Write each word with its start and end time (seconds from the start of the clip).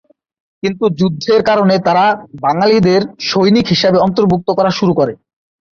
কিন্তু 0.63 0.85
যুদ্ধের 0.99 1.41
কারণে 1.49 1.75
তারা 1.87 2.05
বাঙালিদের 2.41 3.01
সৈনিক 3.29 3.65
হিসেবে 3.73 3.97
অন্তর্ভুক্ত 3.99 4.49
করা 4.57 4.71
শুরু 4.79 4.93
করে। 4.95 5.13